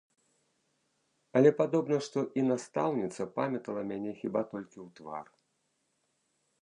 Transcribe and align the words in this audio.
Але, 1.39 1.49
падобна, 1.59 1.99
што 2.07 2.19
і 2.41 2.45
настаўніца 2.51 3.29
памятала 3.37 3.81
мяне 3.93 4.11
хіба 4.23 4.41
толькі 4.55 4.77
ў 4.85 4.87
твар. 5.01 5.25